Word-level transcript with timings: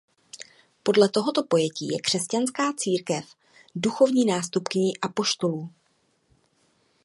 Podle 0.83 1.09
tohoto 1.09 1.43
pojetí 1.43 1.87
je 1.87 1.99
křesťanská 2.01 2.73
církev 2.77 3.35
duchovní 3.75 4.25
nástupkyní 4.25 4.97
apoštolů. 4.97 5.69